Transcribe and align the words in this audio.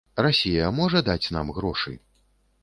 Расія 0.25 0.69
можа 0.77 1.03
даць 1.09 1.31
нам 1.37 1.53
грошы? 1.59 1.95